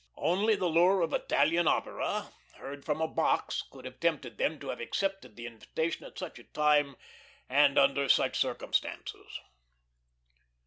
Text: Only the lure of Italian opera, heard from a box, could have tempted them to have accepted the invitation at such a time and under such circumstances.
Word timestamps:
Only 0.17 0.55
the 0.55 0.65
lure 0.65 1.01
of 1.01 1.13
Italian 1.13 1.67
opera, 1.67 2.31
heard 2.55 2.83
from 2.83 3.01
a 3.01 3.07
box, 3.07 3.61
could 3.61 3.85
have 3.85 3.99
tempted 3.99 4.39
them 4.39 4.59
to 4.59 4.69
have 4.69 4.79
accepted 4.79 5.35
the 5.35 5.45
invitation 5.45 6.03
at 6.07 6.17
such 6.17 6.39
a 6.39 6.43
time 6.43 6.95
and 7.47 7.77
under 7.77 8.09
such 8.09 8.39
circumstances. 8.39 9.39